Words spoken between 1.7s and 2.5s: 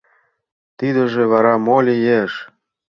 лиеш?